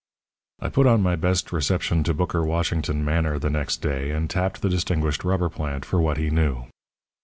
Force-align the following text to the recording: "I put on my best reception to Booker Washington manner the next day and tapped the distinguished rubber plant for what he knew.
"I 0.59 0.69
put 0.69 0.87
on 0.87 1.01
my 1.03 1.15
best 1.15 1.51
reception 1.51 2.03
to 2.05 2.13
Booker 2.15 2.43
Washington 2.43 3.05
manner 3.05 3.37
the 3.37 3.51
next 3.51 3.83
day 3.83 4.09
and 4.09 4.27
tapped 4.31 4.63
the 4.63 4.67
distinguished 4.69 5.23
rubber 5.23 5.47
plant 5.47 5.85
for 5.85 6.01
what 6.01 6.17
he 6.17 6.31
knew. 6.31 6.65